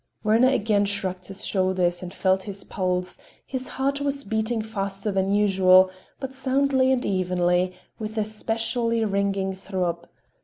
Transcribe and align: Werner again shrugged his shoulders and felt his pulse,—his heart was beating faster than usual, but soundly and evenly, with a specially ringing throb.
Werner 0.23 0.49
again 0.49 0.85
shrugged 0.85 1.27
his 1.27 1.45
shoulders 1.45 2.01
and 2.01 2.11
felt 2.11 2.41
his 2.41 2.63
pulse,—his 2.63 3.67
heart 3.77 4.01
was 4.01 4.23
beating 4.23 4.59
faster 4.63 5.11
than 5.11 5.31
usual, 5.31 5.91
but 6.19 6.33
soundly 6.33 6.91
and 6.91 7.05
evenly, 7.05 7.75
with 7.99 8.17
a 8.17 8.23
specially 8.23 9.05
ringing 9.05 9.53
throb. 9.53 10.07